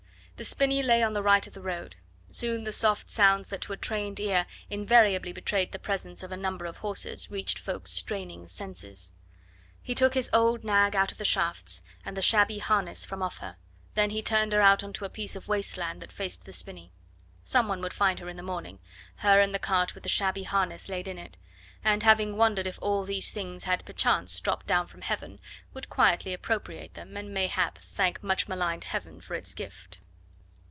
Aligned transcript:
The 0.37 0.45
spinney 0.45 0.81
lay 0.81 1.03
on 1.03 1.13
the 1.13 1.21
right 1.21 1.45
of 1.45 1.53
the 1.53 1.61
road. 1.61 1.97
Soon 2.31 2.63
the 2.63 2.71
soft 2.71 3.11
sounds 3.11 3.49
that 3.49 3.61
to 3.61 3.73
a 3.73 3.77
trained 3.77 4.19
ear 4.19 4.47
invariably 4.71 5.31
betray 5.31 5.65
the 5.67 5.77
presence 5.77 6.23
of 6.23 6.31
a 6.31 6.35
number 6.35 6.65
of 6.65 6.77
horses 6.77 7.29
reached 7.29 7.59
Ffoulkes' 7.59 7.91
straining 7.91 8.47
senses. 8.47 9.11
He 9.83 9.93
took 9.93 10.15
his 10.15 10.31
old 10.33 10.63
nag 10.63 10.95
out 10.95 11.11
of 11.11 11.19
the 11.19 11.25
shafts, 11.25 11.83
and 12.03 12.17
the 12.17 12.23
shabby 12.23 12.57
harness 12.57 13.05
from 13.05 13.21
off 13.21 13.37
her, 13.37 13.57
then 13.93 14.09
he 14.09 14.23
turned 14.23 14.51
her 14.51 14.61
out 14.61 14.83
on 14.83 14.91
the 14.93 15.09
piece 15.11 15.35
of 15.35 15.47
waste 15.47 15.77
land 15.77 16.01
that 16.01 16.11
faced 16.11 16.45
the 16.45 16.53
spinney. 16.53 16.91
Some 17.43 17.67
one 17.67 17.79
would 17.83 17.93
find 17.93 18.17
her 18.17 18.27
in 18.27 18.37
the 18.37 18.41
morning, 18.41 18.79
her 19.17 19.39
and 19.39 19.53
the 19.53 19.59
cart 19.59 19.93
with 19.93 20.01
the 20.01 20.09
shabby 20.09 20.41
harness 20.45 20.89
laid 20.89 21.07
in 21.07 21.19
it, 21.19 21.37
and, 21.83 22.01
having 22.01 22.35
wondered 22.35 22.65
if 22.65 22.79
all 22.81 23.03
these 23.03 23.31
things 23.31 23.65
had 23.65 23.85
perchance 23.85 24.39
dropped 24.39 24.65
down 24.65 24.87
from 24.87 25.01
heaven, 25.01 25.39
would 25.75 25.87
quietly 25.87 26.33
appropriate 26.33 26.95
them, 26.95 27.15
and 27.15 27.31
mayhap 27.31 27.77
thank 27.93 28.23
much 28.23 28.47
maligned 28.47 28.85
heaven 28.85 29.21
for 29.21 29.35
its 29.35 29.53
gift. 29.53 29.99